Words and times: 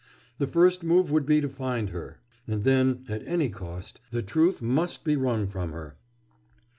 The 0.39 0.47
first 0.47 0.83
move 0.83 1.11
would 1.11 1.27
be 1.27 1.41
to 1.41 1.47
find 1.47 1.91
her. 1.91 2.17
And 2.47 2.63
then, 2.63 3.05
at 3.07 3.21
any 3.27 3.49
cost, 3.49 4.01
the 4.09 4.23
truth 4.23 4.59
must 4.59 5.03
be 5.03 5.15
wrung 5.15 5.45
from 5.47 5.73
her. 5.73 5.95